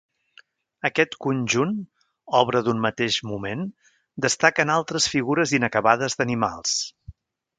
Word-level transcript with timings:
Aquest 0.87 1.11
conjunt, 1.25 1.73
obra 2.39 2.61
d'un 2.69 2.81
mateix 2.87 3.19
moment, 3.33 3.61
destaquen 4.27 4.75
altres 4.79 5.09
figures 5.17 5.57
inacabades 5.61 6.21
d'animals. 6.23 6.77